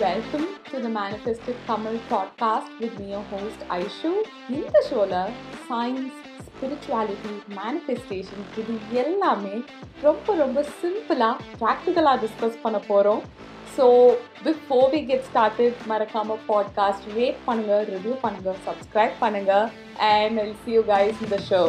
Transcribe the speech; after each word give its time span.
Welcome 0.00 0.44
to 0.70 0.76
the 0.82 0.88
Manifested 0.98 1.56
Tamil 1.66 1.96
podcast 2.10 2.70
with 2.78 2.98
me, 3.00 3.08
host 3.30 3.62
Aishu 3.70 4.10
இந்த 4.50 4.76
ஷோவில் 4.90 5.16
science 5.66 6.16
spirituality 6.46 7.32
manifestation 7.56 8.46
இது 8.58 8.74
எல்லாமே 9.02 9.54
ரொம்ப 10.02 10.34
ரொம்ப 10.34 10.64
சிம்பிளாக 10.80 11.36
ப்ராக்டிக்கலாக 11.60 12.16
டிஸ்கஸ் 12.24 12.58
பண்ண 12.62 12.80
போகிறோம் 12.88 13.22
so 13.76 13.86
before 14.44 14.88
we 14.92 15.02
get 15.06 15.26
started 15.32 15.84
மறக்காம 15.88 16.38
பாட்காஸ்ட் 16.48 17.08
ரேட் 17.16 17.44
பண்ணுங்க 17.44 17.82
ரிவ்யூ 17.92 18.16
பண்ணுங்க 18.20 18.54
சப்ஸ்கிரைப் 18.68 19.16
பண்ணுங்க 19.18 19.52
and 20.10 20.40
I'll 20.40 20.56
see 20.64 20.72
you 20.72 20.84
guys 20.88 21.20
இந்த 21.22 21.40
show 21.50 21.62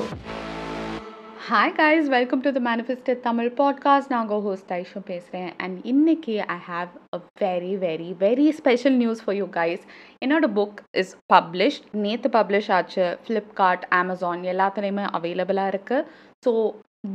hi 1.41 1.73
guys 1.77 2.07
welcome 2.07 2.41
to 2.45 2.49
the 2.51 2.59
Manifested 2.59 3.21
Tamil 3.21 3.49
podcast 3.59 4.09
நான் 4.09 4.21
உங்கள் 4.21 4.41
ஹோஸ்ட் 4.41 4.71
ஐஷோ 4.71 4.99
பேசுகிறேன் 5.05 5.49
அண்ட் 5.57 5.77
இன்னைக்கு 5.83 6.35
I 6.47 6.57
have 6.67 6.89
a 7.15 7.19
very 7.41 7.71
very 7.77 8.09
very 8.19 8.47
special 8.52 8.97
news 8.97 9.21
for 9.23 9.35
you 9.35 9.47
guys 9.55 9.83
என்னோட 10.21 10.47
book 10.53 10.80
is 10.93 11.13
publish 11.33 11.80
நேற்று 12.02 12.30
publish 12.30 12.69
ஆச்சு 12.71 13.05
Flipkart 13.25 13.85
Amazon 13.91 14.43
எல்லாத்துலேயுமே 14.43 15.05
அவைலபிளாக 15.11 15.73
இருக்குது 15.73 16.05
so 16.45 16.53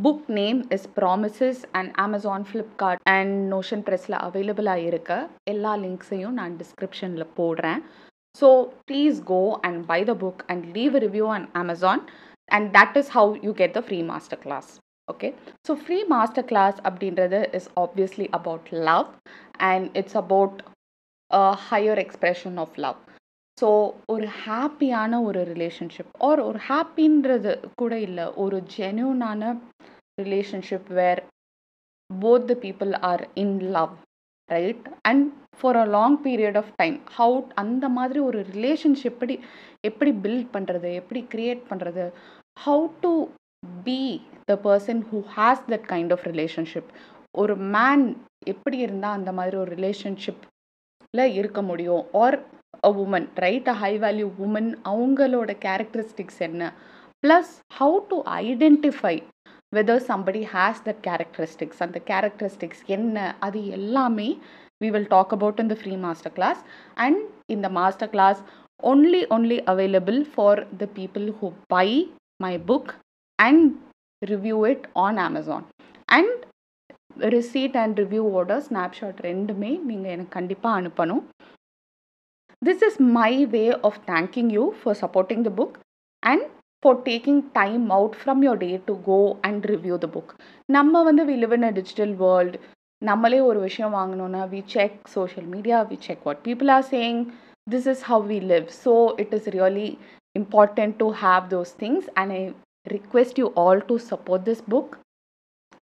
book 0.02 0.26
name 0.40 0.60
is 0.70 0.88
promises 1.00 1.62
and 1.72 1.92
Amazon 1.96 2.46
Flipkart 2.50 3.04
and 3.08 3.36
Notion 3.54 3.84
ப்ரெஸ்ஸில் 3.88 4.20
அவைலபிளாக 4.20 4.86
இருக்க. 4.86 5.12
எல்லா 5.44 5.74
லிங்க்ஸையும் 5.76 6.38
நான் 6.40 6.56
டிஸ்கிரிப்ஷனில் 6.56 7.32
போடுறேன். 7.38 7.80
So 8.38 8.48
please 8.88 9.18
go 9.24 9.42
and 9.62 9.86
buy 9.86 10.00
the 10.04 10.14
book 10.14 10.42
and 10.46 10.64
leave 10.76 10.96
review 11.04 11.28
and 11.28 11.46
Amazon 11.52 12.02
and 12.48 12.68
that 12.76 12.96
is 12.98 13.12
how 13.12 13.32
you 13.42 13.52
get 13.54 13.74
the 13.76 13.82
free 13.86 13.98
master 14.10 14.40
class 14.42 14.70
okay 15.08 15.28
so 15.68 15.74
free 15.82 15.98
master 16.08 16.46
class 16.46 16.78
அப்படின்றது 16.88 17.40
is 17.58 17.68
obviously 17.76 18.26
about 18.32 18.68
love 18.88 19.08
and 19.66 19.86
it's 20.00 20.18
about 20.22 20.58
higher 21.68 22.00
expression 22.04 22.58
of 22.58 22.76
love 22.78 22.98
so 23.58 23.68
ஒரு 24.08 24.26
ஹாப்பியான 24.40 25.20
ஒரு 25.22 25.42
relationship 25.52 26.10
or 26.22 26.40
ஒரு 26.40 26.58
ஹாப்பின்றது 26.66 27.52
கூட 27.80 27.94
இல்லை 28.00 28.26
ஒரு 28.44 28.58
ஜென்யூனான 28.74 29.52
relationship 30.18 30.90
where 30.98 31.22
both 32.10 32.46
the 32.50 32.56
people 32.64 32.92
are 33.10 33.24
in 33.36 33.56
love 33.70 33.94
right 34.48 34.86
and 35.02 35.26
for 35.60 35.76
a 35.76 35.84
long 35.96 36.16
period 36.24 36.56
of 36.56 36.72
time 36.76 36.96
how 37.16 37.38
அந்த 37.54 37.88
மாதிரி 37.88 38.20
ஒரு 38.20 38.40
ரிலேஷன்ஷிப் 38.54 39.12
எப்படி 39.12 39.34
எப்படி 39.80 40.10
பில்ட் 40.24 40.48
பண்ணுறது 40.52 40.90
எப்படி 40.94 41.20
க்ரியேட் 41.34 41.62
பண்ணுறது 41.70 42.04
how 42.64 42.86
to 43.00 43.12
be 43.86 44.00
the 44.44 44.56
person 44.68 45.00
who 45.10 45.20
has 45.36 45.64
that 45.72 45.86
kind 45.92 46.12
of 46.12 46.26
relationship 46.32 46.90
ஒரு 47.34 47.56
man 47.76 48.04
எப்படி 48.44 48.78
இருந்தால் 48.78 49.16
அந்த 49.18 49.32
மாதிரி 49.32 49.56
ஒரு 49.56 49.70
ரிலேஷன்ஷிப்பில் 49.76 51.32
இருக்க 51.38 51.60
முடியும்? 51.62 52.04
Or 52.14 52.36
a 52.84 52.90
woman 53.04 53.26
right 53.44 53.68
a 53.68 53.74
high 53.82 53.92
value 53.98 54.28
woman 54.46 54.70
அவங்களோட 54.84 55.50
கேரக்டரிஸ்டிக்ஸ் 55.66 56.40
என்ன? 56.40 56.62
Plus 57.22 57.52
how 57.78 57.98
to 58.08 58.16
identify 58.42 59.14
whether 59.72 60.04
somebody 60.08 60.42
has 60.52 60.82
that 60.84 61.00
characteristics 61.06 61.80
அந்த 61.82 61.98
கேரக்டரிஸ்டிக்ஸ் 62.06 62.82
என்ன 62.88 63.16
அது 63.40 63.60
எல்லாமே 63.76 64.28
we 64.80 64.88
will 64.90 65.10
talk 65.10 65.32
about 65.32 65.60
in 65.62 65.72
free 65.80 65.94
master 66.04 66.34
class 66.34 66.60
and 66.96 67.20
இந்த 67.48 67.68
master 67.70 68.10
class 68.10 68.40
only 68.82 69.22
only 69.30 69.58
available 69.66 70.20
for 70.32 70.60
the 70.76 70.88
people 70.96 71.26
who 71.38 71.48
buy 71.68 71.88
my 72.40 72.54
book 72.70 72.92
and 73.38 73.66
review 74.22 74.58
it 74.66 74.86
on 74.98 75.20
Amazon 75.26 75.66
and 76.08 76.42
receipt 77.30 77.76
and 77.76 77.96
ரிவ்யூவோட 78.00 78.58
snapshot 78.66 79.20
ரெண்டுமே 79.24 79.72
நீங்கள் 79.84 80.12
எனக்கு 80.12 80.36
கண்டிப்பாக 80.38 80.78
அனுப்பணும் 80.80 81.22
this 82.62 82.84
is 82.84 83.00
my 83.16 83.32
way 83.54 83.64
of 83.88 84.00
thanking 84.06 84.50
you 84.50 84.64
for 84.78 84.98
supporting 85.02 85.42
the 85.42 85.52
book 85.58 85.76
and 86.22 86.44
for 86.83 86.93
taking 87.03 87.39
time 87.53 87.91
out 87.91 88.13
from 88.15 88.37
your 88.43 88.55
day 88.57 88.75
to 88.87 88.93
go 89.05 89.19
and 89.47 89.65
review 89.73 89.97
the 89.97 90.11
book 90.15 90.29
நம்ம 90.69 91.03
வந்து 91.09 91.23
we 91.29 91.35
live 91.43 91.53
in 91.57 91.65
a 91.69 91.73
digital 91.79 92.13
world 92.23 92.53
நம்மளே 93.01 93.39
ஒரு 93.49 93.59
விஷயம் 93.67 93.93
வாங்கணும்னா 93.97 94.41
we 94.49 94.61
check 94.73 94.97
social 95.13 95.47
media 95.53 95.77
we 95.91 95.97
check 96.07 96.25
what 96.27 96.41
people 96.47 96.71
are 96.75 96.85
saying 96.91 97.21
this 97.67 97.87
is 97.93 98.03
how 98.11 98.25
we 98.31 98.37
live 98.51 98.67
so 98.83 98.93
it 99.23 99.33
is 99.37 99.47
really 99.55 99.87
important 100.35 100.95
to 101.01 101.07
have 101.23 101.45
those 101.53 101.71
things 101.83 102.09
and 102.21 102.33
I 102.37 102.41
request 102.87 103.39
you 103.41 103.47
all 103.63 103.81
to 103.91 103.97
support 104.11 104.45
this 104.49 104.63
book 104.73 104.93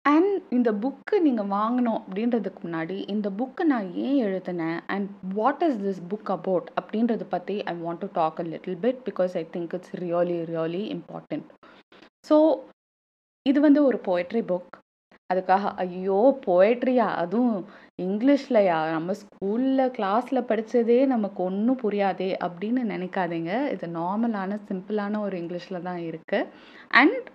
And 0.04 0.36
இந்த 0.56 0.70
book 0.82 1.16
நீங்கள் 1.24 1.50
வாங்கணும் 1.56 1.98
அப்படின்றதுக்கு 2.00 2.60
முன்னாடி 2.64 2.96
இந்த 3.14 3.28
book 3.38 3.62
நான் 3.72 3.88
ஏன் 4.04 4.18
எழுதினேன்? 4.26 4.78
And 4.94 5.08
what 5.38 5.62
is 5.66 5.80
this 5.84 6.02
book 6.10 6.30
about 6.36 6.68
அப்படின்றத 6.80 7.24
பற்றி 7.34 7.56
I 7.72 7.74
want 7.82 8.02
to 8.04 8.08
talk 8.12 8.38
a 8.42 8.46
little 8.52 8.78
bit 8.84 9.00
because 9.08 9.34
I 9.40 9.44
think 9.54 9.74
it's 9.78 9.94
really 10.04 10.38
really 10.52 10.82
important 10.96 11.46
so 12.28 12.36
இது 13.46 13.58
வந்து 13.66 13.80
ஒரு 13.88 13.98
போய்ட்ரி 14.08 14.42
புக் 14.50 14.70
அதுக்காக 15.30 15.72
ஐயோ 15.82 16.20
போய்ட்ரியா 16.46 17.08
அதுவும் 17.22 17.58
இங்கிலீஷ்லையா? 18.06 18.78
நம்ம 18.94 19.12
ஸ்கூலில் 19.20 19.92
கிளாஸில் 19.96 20.48
படித்ததே 20.48 20.98
நமக்கு 21.06 21.40
ஒன்றும் 21.48 21.80
புரியாதே 21.82 22.30
அப்படின்னு 22.46 22.82
நினைக்காதீங்க. 22.94 23.52
இது 23.74 23.86
நார்மலான 23.98 24.58
சிம்பிளான 24.70 25.20
ஒரு 25.26 25.36
இங்கிலீஷில் 25.42 25.86
தான் 25.88 26.00
இருக்குது 26.08 26.48
அண்ட் 27.00 27.28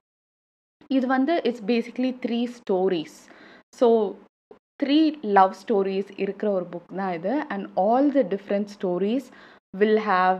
இது 0.90 1.06
வந்து 1.07 1.34
it's 1.50 1.66
basically 1.72 2.12
three 2.25 2.40
stories 2.57 3.18
so 3.73 3.88
three 4.79 5.00
love 5.38 5.53
stories 5.62 6.09
இருக்கிற 6.23 6.47
ஒரு 6.51 6.66
புக் 6.73 6.90
தான் 7.01 7.13
இது. 7.18 7.34
And 7.53 7.66
all 7.85 8.09
the 8.18 8.23
different 8.34 8.72
stories 8.75 9.28
will 9.74 10.01
have 10.12 10.40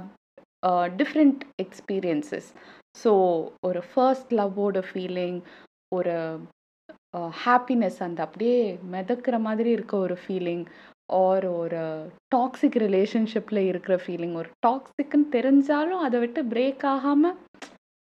different 1.01 1.41
experiences 1.63 2.50
so 3.03 3.11
ஒரு 3.67 3.81
ஃபர்ஸ்ட் 3.91 4.34
லவ்வோட 4.39 4.79
ஃபீலிங் 4.89 5.39
ஒரு 5.91 6.16
uh, 7.16 7.29
ஹாப்பினஸ் 7.44 7.97
அந்த 8.05 8.19
அப்படியே 8.25 8.57
மிதக்கிற 8.94 9.35
மாதிரி 9.39 9.69
இருக்க 9.75 9.94
ஒரு 10.05 10.16
ஃபீலிங் 10.23 10.63
ஆர் 11.19 11.45
ஒரு 11.61 11.81
டாக்ஸிக் 12.35 12.78
ரிலேஷன்ஷிப்பில் 12.85 13.61
இருக்கிற 13.69 13.95
ஃபீலிங் 14.03 14.35
ஒரு 14.41 14.50
டாக்ஸிக்குன்னு 14.67 15.28
தெரிஞ்சாலும் 15.35 16.03
அதை 16.05 16.19
விட்டு 16.19 16.41
பிரேக் 16.53 16.84
ஆகாமல் 16.94 17.38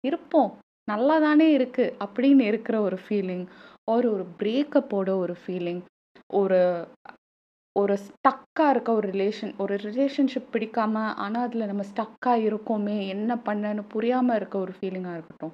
இருப்போம். 0.03 0.51
நல்லா 0.91 1.16
தானே 1.19 1.47
இருக்குது 1.57 1.94
அப்படின்னு 2.06 2.44
இருக்கிற 2.52 2.75
ஒரு 2.81 3.00
ஃபீலிங் 3.03 3.46
ஆர் 3.88 4.07
ஒரு 4.13 4.25
பிரேக்கப்போட 4.40 5.09
ஒரு 5.24 5.35
ஃபீலிங் 5.41 5.81
ஒரு 6.34 6.59
ஒரு 7.75 7.96
ஸ்டக்காக 8.06 8.72
இருக்க 8.72 8.90
ஒரு 8.91 9.07
ரிலேஷன் 9.09 9.51
ஒரு 9.57 9.75
ரிலேஷன்ஷிப் 9.84 10.50
பிடிக்காமல் 10.51 11.13
ஆனால் 11.24 11.46
அதில் 11.46 11.69
நம்ம 11.69 11.84
ஸ்டக்காக 11.91 12.41
இருக்கோமே 12.47 12.97
என்ன 13.07 13.38
பண்ணன்னு 13.46 13.84
புரியாமல் 13.88 14.35
இருக்க 14.35 14.56
ஒரு 14.57 14.74
ஃபீலிங்காக 14.78 15.18
இருக்கட்டும். 15.18 15.53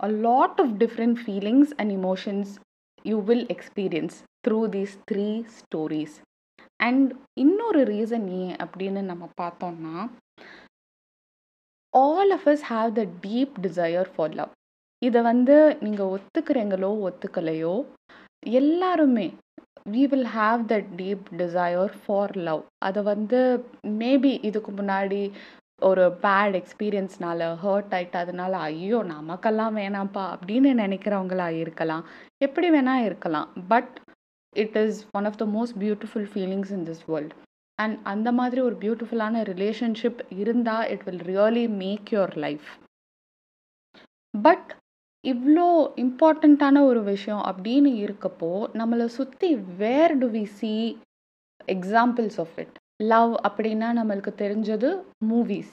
A 0.00 0.08
lot 0.26 0.60
of 0.60 0.74
different 0.82 1.18
feelings 1.22 1.72
and 1.76 1.94
emotions 1.98 2.52
you 3.04 3.16
will 3.22 3.46
experience 3.46 4.16
through 4.46 4.60
these 4.68 4.94
three 5.10 5.28
stories 5.58 6.16
and 6.80 7.10
இன்னொரு 7.40 7.82
ரீசன் 7.92 8.26
ஏன் 8.40 8.54
அப்படின்னு 8.64 9.02
நம்ம 9.04 9.24
பார்த்தோம்னா 9.40 9.96
all 11.94 12.32
of 12.36 12.46
us 12.48 12.64
have 12.70 12.90
the 12.92 13.04
deep 13.24 13.54
desire 13.66 14.10
for 14.14 14.34
love 14.34 14.52
இதை 15.02 15.20
வந்து 15.22 15.56
நீங்கள் 15.80 16.12
ஒத்துக்கிறீங்களோ 16.14 16.90
ஒத்துக்கலையோ 17.06 17.74
எல்லாருமே 18.52 19.26
we 19.90 20.02
will 20.12 20.30
have 20.36 20.60
the 20.66 20.76
deep 20.96 21.26
desire 21.36 21.92
for 22.02 22.34
love 22.46 22.62
அதை 22.86 23.00
வந்து 23.12 23.40
மேபி 24.00 24.32
இதுக்கு 24.48 24.72
முன்னாடி 24.72 25.20
ஒரு 25.82 26.04
பேட் 26.22 26.56
எக்ஸ்பீரியன்ஸ்னால 26.60 27.46
ஹர்ட் 27.62 27.94
ஆகிட்டு 27.96 28.16
அதனால 28.16 28.52
ஐயோ 28.66 28.98
நமக்கெல்லாம் 29.10 29.76
வேணாம்ப்பா 29.76 30.24
அப்படின்னு 30.34 30.70
நினைக்கிறவங்களா 30.82 31.48
இருக்கலாம். 31.62 32.04
எப்படி 32.40 32.68
வேணால் 32.70 33.06
இருக்கலாம். 33.08 33.48
But 33.68 33.92
it 34.56 34.76
is 34.82 35.00
one 35.18 35.28
of 35.30 35.40
the 35.42 35.46
most 35.56 35.76
beautiful 35.82 36.28
feelings 36.32 36.72
in 36.76 36.86
this 36.90 37.04
world 37.06 37.34
and 37.78 37.98
அந்த 38.02 38.32
மாதிரி 38.32 38.60
ஒரு 38.60 38.76
பியூட்டிஃபுல்லான 38.80 39.42
ரிலேஷன்ஷிப் 39.42 40.20
இருந்தால் 40.28 40.88
it 40.90 41.04
will 41.04 41.22
really 41.22 41.68
make 41.68 42.08
your 42.10 42.36
life 42.36 42.68
but 44.34 44.76
இவ்வளோ 45.24 45.66
இம்பார்ட்டண்ட்டான 45.96 46.80
ஒரு 46.80 47.02
விஷயம் 47.02 47.42
அப்படின்னு 47.42 47.90
இருக்கப்போ 48.04 48.66
நம்மளை 48.72 49.04
சுற்றி 49.04 49.54
where 49.54 50.18
do 50.18 50.26
we 50.26 50.44
see 50.44 50.98
examples 51.68 52.38
of 52.40 52.56
it 52.56 52.76
love 53.02 53.32
அப்படின்னா 53.48 53.88
நம்மளுக்கு 54.00 54.32
தெரிஞ்சது 54.38 55.02
மூவிஸ் 55.30 55.72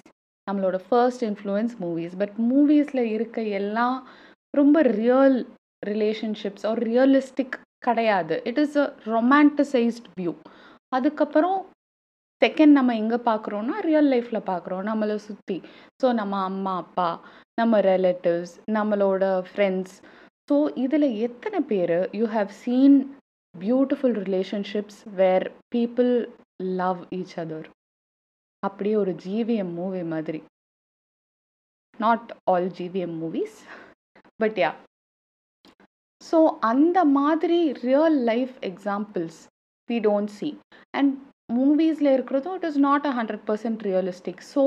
நம்மளோட 0.52 0.80
ஃபர்ஸ்ட் 0.90 1.26
இன்ஃப்ளூயன்ஸ் 1.26 1.74
மூவிஸ் 1.80 2.16
பட் 2.18 2.38
மூவிஸில் 2.52 3.04
இருக்க 3.12 3.42
எல்லாம் 3.42 4.08
ரொம்ப 4.54 4.82
ரியல் 4.82 5.48
ரிலேஷன்ஷிப்ஸ் 5.86 6.66
ஒரு 6.66 6.82
ரியலிஸ்டிக் 6.86 7.56
கிடையாது. 7.80 8.42
It 8.44 8.58
is 8.58 8.76
a 8.76 8.96
romanticized 9.06 10.08
view 10.20 10.34
அதுக்கப்புறம் 10.90 11.60
செகண்ட் 12.42 12.72
நம்ம 12.72 12.96
எங்கே 12.96 13.16
பார்க்குறோன்னா 13.16 13.80
ரியல் 13.80 14.10
லைஃப்பில் 14.12 14.48
பார்க்குறோம் 14.48 14.84
நம்மளை 14.84 15.16
சுற்றி 15.16 15.62
ஸோ 16.04 16.14
நம்ம 16.14 16.44
அம்மா 16.44 16.76
அப்பா 16.76 17.20
நம்ம 17.54 17.80
ரிலேட்டிவ்ஸ் 17.82 18.54
நம்மளோட 18.72 19.42
ஃப்ரெண்ட்ஸ் 19.54 19.96
ஸோ 20.52 20.72
இதில் 20.76 21.16
எத்தனை 21.18 21.62
பேர் 21.62 22.10
you 22.12 22.26
have 22.28 22.48
seen 22.48 22.98
beautiful 23.60 24.16
relationships 24.24 25.02
where 25.16 25.52
people 25.76 26.12
love 26.78 27.00
each 27.12 27.36
other 27.38 27.68
அப்படியே 28.60 28.96
ஒரு 28.96 29.12
ஜிவிஎம் 29.12 29.74
மூவி 29.74 30.04
மாதிரி. 30.04 30.44
Not 32.00 32.32
all 32.44 32.68
GVM 32.68 33.16
movies 33.22 33.58
but 34.44 34.58
ya 34.58 34.72
so 36.32 36.58
அந்த 36.60 37.06
மாதிரி 37.06 37.72
real 37.72 38.20
life 38.24 38.56
examples 38.62 39.40
we 39.90 39.98
don't 40.00 40.26
see 40.26 40.58
and 40.92 41.12
மூவிஸில் 41.56 42.14
இருக்கிறதும் 42.14 42.56
it 42.56 42.68
is 42.70 42.82
not 42.88 43.08
a 43.08 43.14
hundred 43.20 43.46
percent 43.48 43.84
realistic 43.88 44.44
so 44.54 44.64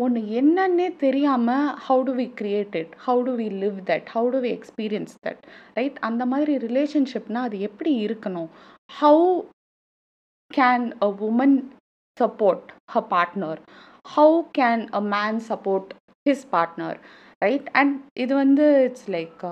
ஒன்று 0.00 0.20
என்னன்னே 0.40 0.88
தெரியாமல் 0.96 1.68
how 1.86 2.02
do 2.02 2.12
we 2.12 2.26
create 2.40 2.74
it 2.76 2.92
how 3.06 3.22
do 3.22 3.32
we 3.40 3.46
live 3.62 3.78
that 3.88 4.08
how 4.08 4.28
do 4.30 4.40
we 4.40 4.50
experience 4.50 5.14
that 5.26 5.40
right 5.76 5.98
அந்த 6.00 6.22
மாதிரி 6.26 6.52
ரிலேஷன்ஷிப்னால் 6.66 7.46
அது 7.48 7.58
எப்படி 7.60 7.92
இருக்கணும்? 8.06 8.50
How 8.90 9.24
can 10.50 10.86
a 11.02 11.08
woman 11.28 11.56
support 12.18 12.68
her 12.90 13.02
partner 13.10 13.60
how 14.06 14.38
can 14.58 14.84
a 14.92 15.02
man 15.08 15.40
support 15.50 15.90
his 16.26 16.46
partner 16.54 16.98
right 17.42 17.68
and 17.74 17.96
இது 18.16 18.32
வந்து 18.34 18.66
it's 18.84 19.08
like 19.10 19.42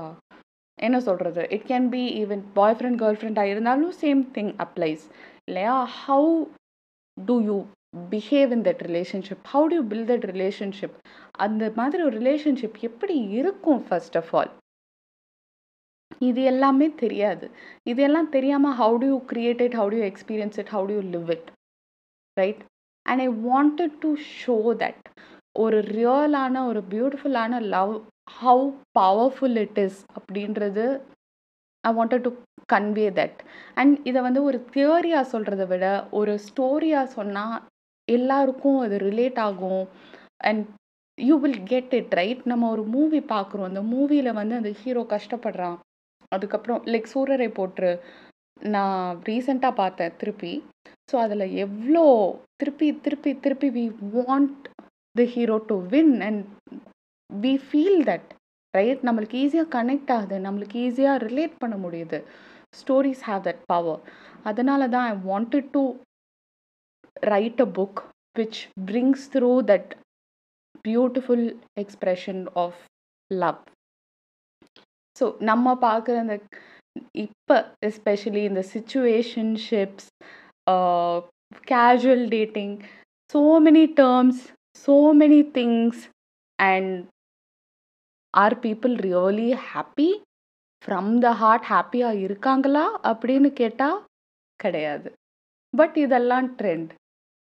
என்ன 0.78 0.96
சொல்கிறது 1.00 1.42
it 1.50 1.66
can 1.68 1.88
be 1.90 2.02
even 2.22 2.42
boyfriend 2.78 3.00
girl 3.02 3.18
ஃப்ரெண்டாக 3.20 3.52
இருந்தாலும் 3.52 3.94
சேம் 4.00 4.22
திங் 4.34 4.52
அப்ளைஸ் 4.64 5.04
இல்லையா? 5.48 5.76
How 6.02 6.30
do 7.16 7.34
you 7.48 7.56
behave 8.12 8.50
in 8.56 8.64
that 8.68 8.82
relationship 8.88 9.44
how 9.52 9.66
do 9.70 9.76
you 9.78 9.84
build 9.92 10.10
that 10.12 10.26
relationship 10.34 10.96
அந்த 11.44 11.72
மாதிரி 11.76 12.02
ஒரு 12.02 12.16
ரிலேஷன்ஷிப் 12.20 12.78
எப்படி 12.88 13.16
இருக்கும் 13.38 13.82
ஃபர்ஸ்ட் 13.88 14.16
ஆஃப் 14.22 14.32
ஆல் 14.40 14.52
இது 16.28 16.42
எல்லாமே 16.50 16.86
தெரியாது. 17.04 17.46
இது 17.90 18.00
எல்லாம் 18.02 18.28
தெரியாமல் 18.36 18.76
how 18.80 18.96
do 19.02 19.06
you 19.06 19.16
create 19.32 19.62
it 19.66 19.76
how 19.80 19.88
do 19.92 19.98
you 20.00 20.06
experience 20.12 20.58
it 20.62 20.72
how 20.74 20.86
do 20.90 20.94
you 20.98 21.02
live 21.14 21.30
it 21.36 21.48
right 22.36 22.62
and 23.06 23.22
I 23.26 23.28
wanted 23.48 23.96
to 24.04 24.10
show 24.42 24.56
that 24.82 25.02
ஒரு 25.58 25.78
ரியலான 25.96 26.62
ஒரு 26.70 26.80
பியூட்டிஃபுல்லான 26.92 27.60
love 27.74 27.92
how 28.40 28.64
powerful 28.98 29.58
it 29.64 29.78
is 29.86 29.98
அப்படின்றது 30.18 30.86
I 31.88 31.92
wanted 31.98 32.24
to 32.26 32.30
convey 32.72 33.06
that 33.18 33.40
and 33.80 33.94
இதை 34.08 34.20
வந்து 34.26 34.40
ஒரு 34.48 34.58
தியோரியாக 34.74 35.30
சொல்கிறத 35.32 35.64
விட 35.72 35.86
ஒரு 36.18 36.32
ஸ்டோரியாக 36.46 37.12
சொன்னால் 37.16 37.56
எல்லாருக்கும் 38.08 38.78
அது 38.84 38.96
ரிலேட் 39.08 39.38
ஆகும். 39.48 39.84
And 40.48 40.64
you 41.18 41.34
will 41.44 41.60
get 41.72 41.92
it 41.98 42.14
right 42.20 42.42
நம்ம 42.52 42.68
ஒரு 42.74 42.82
மூவி 42.94 43.20
பார்க்குறோம். 43.34 43.68
அந்த 43.70 43.82
மூவியில் 43.92 44.38
வந்து 44.40 44.54
அந்த 44.60 44.70
ஹீரோ 44.80 45.02
கஷ்டப்படுறான். 45.14 45.76
அதுக்கப்புறம் 46.32 46.80
லைக் 46.92 47.12
சூரரை 47.14 47.48
போட்டு 47.58 47.88
நான் 48.74 49.00
ரீசெண்டாக 49.28 49.80
பார்த்தேன் 49.82 50.16
திருப்பி. 50.20 50.52
ஸோ 51.10 51.16
அதில் 51.24 51.46
எவ்வளோ 51.64 52.04
திருப்பி 52.60 52.88
திருப்பி 53.04 53.30
திருப்பி 53.44 53.68
we 53.76 53.84
want 54.18 54.64
the 55.16 55.24
hero 55.34 55.56
to 55.70 55.76
win 55.92 56.14
and 56.28 56.42
we 57.30 57.52
feel 57.66 58.00
that 58.10 58.28
right 58.78 59.06
நம்மளுக்கு 59.08 59.36
ஈஸியாக 59.44 59.72
கனெக்ட் 59.76 60.12
ஆகுது. 60.16 60.36
நம்மளுக்கு 60.46 60.78
ஈஸியாக 60.86 61.22
ரிலேட் 61.26 61.56
பண்ண 61.62 61.76
முடியுது. 61.84 62.18
ஸ்டோரிஸ் 62.80 63.24
ஹாவ் 63.28 63.44
தட் 63.48 63.62
பவர் 63.72 64.00
அதனால 64.44 64.88
தான் 64.94 65.06
I 65.12 65.14
wanted 65.30 65.70
to 65.76 65.82
write 67.32 67.62
a 67.66 67.68
book 67.78 68.00
which 68.36 68.60
brings 68.88 69.24
through 69.34 69.52
that 69.70 69.92
beautiful 70.84 71.46
expression 71.82 72.42
of 72.64 72.80
love 73.30 73.60
so 75.16 75.26
நம்ம 75.50 75.74
பார்க்குற 75.86 76.16
இந்த 76.24 76.36
இப்போ 77.24 77.56
எஸ்பெஷலி 77.88 78.42
இந்த 78.50 78.62
situationships 78.72 80.08
casual 81.70 82.26
dating 82.36 82.74
so 83.34 83.40
many 83.66 83.84
terms 84.00 84.42
so 84.84 84.94
many 85.22 85.40
things 85.58 86.02
and 86.58 86.94
are 88.34 88.56
people 88.60 88.94
really 89.06 89.48
happy 89.68 90.08
from 90.84 91.12
the 91.20 91.30
heart 91.34 91.66
ஹாப்பியாக 91.70 92.22
இருக்காங்களா? 92.26 92.84
அப்படின்னு 93.04 93.48
கேட்டால் 93.52 93.98
கிடையாது. 94.60 95.08
பட் 95.74 95.96
இதெல்லாம் 95.98 96.46
trend 96.58 96.92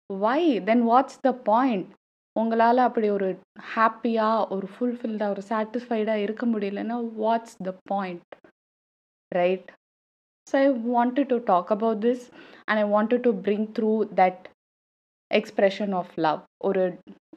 why 0.10 0.40
then 0.64 0.84
what's 0.88 1.20
the 1.22 1.32
point 1.50 1.90
உங்களால் 2.36 2.82
அப்படி 2.86 3.08
ஒரு 3.10 3.28
ஹாப்பியாக 3.74 4.48
ஒரு 4.56 4.68
ஃபுல்ஃபில்டாக 4.74 5.34
ஒரு 5.36 5.44
சாட்டிஸ்ஃபைடாக 5.50 6.24
இருக்க 6.24 6.46
முடியலன்னா 6.46 6.98
what's 7.18 7.58
the 7.64 7.74
point 7.92 8.34
right 9.32 9.70
so 10.48 10.56
I 10.60 10.68
wanted 10.88 11.30
to 11.30 11.38
talk 11.46 11.70
about 11.72 12.02
this 12.02 12.26
and 12.68 12.80
I 12.80 12.86
wanted 12.90 13.24
to 13.24 13.34
bring 13.46 13.68
through 13.78 13.92
that 14.16 14.42
expression 15.40 15.94
of 16.00 16.14
love 16.26 16.42
ஒரு 16.68 16.84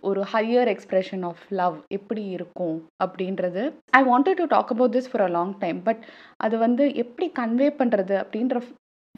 ஒரு 0.08 0.22
ஹையர் 0.32 0.68
எக்ஸ்ப்ரெஷன் 0.72 1.24
ஆஃப் 1.28 1.44
லவ் 1.60 1.76
எப்படி 1.96 2.24
இருக்கும் 2.36 2.76
அப்படின்றது. 3.04 3.62
I 3.98 4.00
wanted 4.10 4.40
to 4.42 4.46
talk 4.54 4.72
about 4.74 4.94
this 4.96 5.08
for 5.12 5.24
a 5.26 5.30
long 5.36 5.54
time 5.62 5.78
but 5.88 6.02
அது 6.44 6.56
வந்து 6.58 6.84
எப்படி 7.02 7.28
convey 7.40 7.68
பண்ணுறது 7.80 8.14
அப்படின்ற 8.22 8.58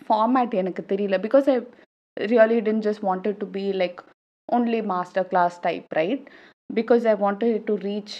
ஃபார்மேட் 0.07 0.55
எனக்கு 0.63 0.83
தெரியல. 0.93 1.19
Because 1.27 1.49
I 1.55 1.57
really 2.17 2.59
tend 2.69 2.87
just 2.89 3.05
wanted 3.09 3.41
to 3.43 3.49
be 3.59 3.65
like 3.83 4.01
only 4.49 4.81
master 4.93 5.29
class 5.33 5.57
type 5.67 5.89
right 6.01 6.25
because 6.71 7.05
I 7.13 7.17
wanted 7.25 7.59
to 7.69 7.77
reach 7.87 8.17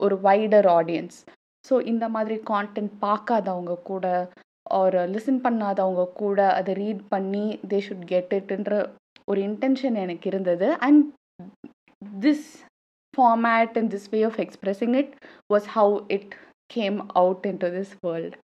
ஒரு 0.00 0.16
wider 0.26 0.68
audience 0.78 1.16
so 1.64 1.74
இந்த 1.92 2.04
மாதிரி 2.08 2.36
கான்டென்ட் 2.50 2.92
பார்க்காதவங்க 3.02 3.74
கூட 3.82 4.06
ஒரு 4.80 5.00
லிசன் 5.14 5.42
பண்ணாதவங்க 5.46 6.04
கூட 6.20 6.40
அதை 6.58 6.72
ரீட் 6.74 7.02
பண்ணி 7.14 7.46
தே 7.70 7.78
ஷுட் 7.86 8.04
கெட் 8.04 8.32
இட்ன்ற 8.38 8.74
ஒரு 9.30 9.40
இன்டென்ஷன் 9.40 9.98
எனக்கு 10.04 10.28
இருந்தது. 10.30 10.68
And 10.86 11.02
this 12.20 12.46
format 13.14 13.74
and 13.80 13.90
this 13.94 14.08
way 14.10 14.20
of 14.30 14.38
expressing 14.44 14.94
it 15.02 15.12
was 15.54 15.66
how 15.76 15.96
it 16.16 16.32
came 16.74 16.98
out 17.22 17.46
into 17.64 17.70
this 17.78 17.92
world 18.06 18.36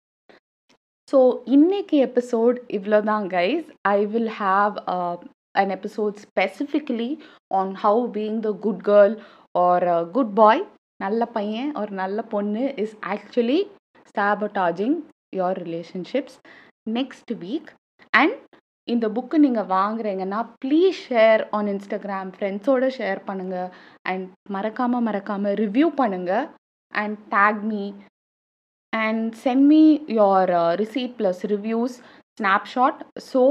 so 1.11 1.19
இன்னைக்கு 1.55 1.97
எபிசோட் 2.05 2.57
இவ்வளோ 2.77 2.99
தான் 3.11 3.25
guys 3.37 3.65
I 3.89 3.99
will 4.13 4.33
have 4.43 4.75
an 5.55 5.69
episode 5.75 6.15
specifically 6.23 7.11
on 7.51 7.67
how 7.81 7.93
being 8.15 8.37
the 8.45 8.51
good 8.63 8.79
girl 8.87 9.13
or 9.55 9.77
a 9.91 9.99
good 10.15 10.31
boy 10.41 10.57
நல்ல 11.03 11.21
பையன் 11.37 11.69
ஒரு 11.75 11.91
நல்ல 12.01 12.19
பொண்ணு 12.33 12.63
is 12.83 12.95
actually 13.13 13.59
sabotaging 14.17 14.97
your 15.35 15.59
relationships 15.63 16.37
next 16.89 17.31
week 17.43 17.69
and 18.13 18.35
இந்த 18.87 19.05
book 19.09 19.37
நீங்கள் 19.39 19.69
வாங்குறீங்கன்னா 19.71 20.39
ப்ளீஸ் 20.63 20.97
ஷேர் 21.05 21.41
ஆன் 21.53 21.69
இன்ஸ்டாகிராம் 21.71 22.31
ஃப்ரெண்ட்ஸோடு 22.35 22.89
ஷேர் 22.97 23.21
பண்ணுங்கள் 23.29 23.69
அண்ட் 24.05 24.25
மறக்காமல் 24.55 25.05
மறக்காமல் 25.07 25.55
ரிவ்யூ 25.61 25.87
பண்ணுங்கள் 25.97 26.45
and 26.93 27.17
tag 27.31 27.61
me 27.71 27.85
and 28.93 29.25
send 29.41 29.65
me 29.71 29.83
your 30.15 30.51
receipt 30.83 31.15
plus 31.17 31.41
reviews 31.53 31.95
snapshot 32.39 33.01
so 33.27 33.41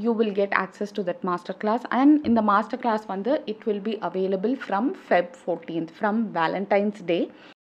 you 0.00 0.10
will 0.18 0.34
get 0.34 0.56
access 0.60 0.94
to 0.96 1.02
that 1.08 1.24
master 1.24 1.58
class 1.58 1.84
and 1.94 2.14
இந்த 2.26 2.40
master 2.50 2.80
class 2.80 3.04
வந்து 3.08 3.32
it 3.46 3.64
will 3.66 3.84
be 3.84 3.94
available 4.08 4.54
from 4.64 4.88
Feb 5.04 5.34
fourteenth 5.40 5.92
from 5.96 6.20
Valentine's 6.36 7.00
day 7.10 7.18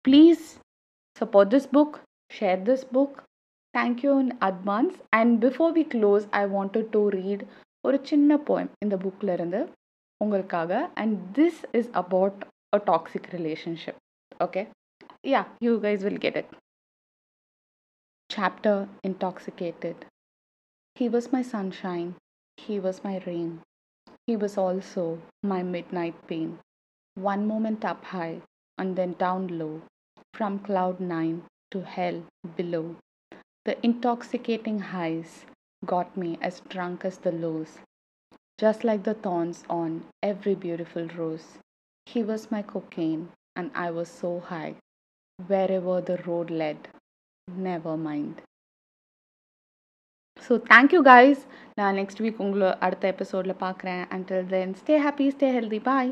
please 0.04 0.44
support 1.20 1.52
this 1.54 1.68
book 1.72 1.96
share 2.30 2.62
this 2.62 2.86
book 2.92 3.16
thank 3.73 4.03
you 4.03 4.17
in 4.23 4.29
advance 4.41 4.95
and 5.19 5.39
before 5.39 5.71
we 5.77 5.83
close 5.95 6.27
i 6.41 6.45
wanted 6.57 6.87
to 6.97 7.01
read 7.19 7.41
ஒரு 7.87 7.97
சின்ன 8.09 8.37
poem 8.47 8.67
இந்த 8.83 8.95
புக்கில் 9.03 9.33
இருந்து 9.37 9.59
உங்களுக்காக 10.23 10.71
and 11.01 11.11
this 11.39 11.55
is 11.79 11.87
about 12.03 12.35
a 12.77 12.79
toxic 12.91 13.25
relationship 13.37 13.97
okay 14.45 14.65
yeah 15.33 15.45
you 15.65 15.73
guys 15.85 16.01
will 16.07 16.19
get 16.25 16.37
it 16.41 16.49
chapter 18.35 18.75
intoxicated 19.09 19.97
he 20.99 21.07
was 21.07 21.31
my 21.31 21.43
sunshine, 21.43 22.15
he 22.57 22.79
was 22.79 23.03
my 23.03 23.21
rain, 23.27 23.61
he 24.25 24.35
was 24.35 24.57
also 24.57 25.21
my 25.43 25.61
midnight 25.61 26.15
pain. 26.27 26.57
One 27.15 27.45
moment 27.45 27.85
up 27.85 28.03
high 28.03 28.41
and 28.79 28.95
then 28.95 29.13
down 29.13 29.59
low, 29.59 29.83
from 30.33 30.57
cloud 30.57 30.99
nine 30.99 31.43
to 31.69 31.81
hell 31.83 32.23
below. 32.55 32.95
The 33.65 33.75
intoxicating 33.81 34.79
highs 34.91 35.31
got 35.85 36.15
me 36.15 36.29
as 36.41 36.61
drunk 36.73 37.03
as 37.03 37.17
the 37.17 37.33
lows, 37.33 37.71
just 38.59 38.83
like 38.83 39.03
the 39.03 39.13
thorns 39.15 39.59
on 39.69 39.89
every 40.23 40.55
beautiful 40.55 41.07
rose. 41.17 41.47
He 42.07 42.23
was 42.23 42.51
my 42.51 42.61
cocaine, 42.63 43.23
and 43.55 43.71
I 43.75 43.91
was 43.91 44.09
so 44.23 44.31
high. 44.51 44.75
Wherever 45.39 45.97
the 46.01 46.17
road 46.27 46.49
led, 46.51 46.79
never 47.47 47.95
mind. 48.09 48.35
So 50.37 50.53
thank you 50.69 50.99
guys 51.07 51.43
நான் 51.79 51.95
next 51.99 52.19
week 52.23 52.41
உங்களை 52.45 52.67
அடுத்த 52.85 53.05
எபிசோடில் 53.13 53.61
பார்க்குறேன் 53.63 54.03
until 54.15 54.49
then 54.51 54.73
stay 54.81 54.95
happy 55.05 55.27
stay 55.35 55.47
healthy 55.55 55.79
bye 55.87 56.11